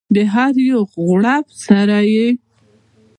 د 0.15 0.17
هر 0.33 0.53
یو 0.69 0.81
غړپ 1.07 1.45
سره 1.65 1.97
یې 2.13 2.27